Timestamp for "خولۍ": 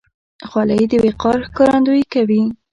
0.49-0.83